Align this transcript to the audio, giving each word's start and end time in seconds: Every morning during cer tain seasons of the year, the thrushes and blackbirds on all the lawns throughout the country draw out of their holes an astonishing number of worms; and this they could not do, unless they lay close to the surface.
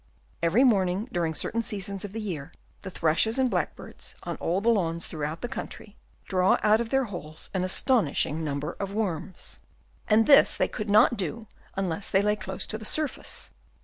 Every 0.41 0.63
morning 0.63 1.09
during 1.11 1.35
cer 1.35 1.51
tain 1.51 1.61
seasons 1.61 2.03
of 2.03 2.11
the 2.11 2.19
year, 2.19 2.53
the 2.81 2.89
thrushes 2.89 3.37
and 3.37 3.51
blackbirds 3.51 4.15
on 4.23 4.35
all 4.37 4.59
the 4.59 4.71
lawns 4.71 5.05
throughout 5.05 5.41
the 5.41 5.47
country 5.47 5.95
draw 6.25 6.57
out 6.63 6.81
of 6.81 6.89
their 6.89 7.03
holes 7.03 7.51
an 7.53 7.63
astonishing 7.63 8.43
number 8.43 8.71
of 8.79 8.91
worms; 8.93 9.59
and 10.07 10.25
this 10.25 10.57
they 10.57 10.67
could 10.67 10.89
not 10.89 11.17
do, 11.17 11.45
unless 11.75 12.09
they 12.09 12.23
lay 12.23 12.35
close 12.35 12.65
to 12.65 12.79
the 12.79 12.83
surface. 12.83 13.51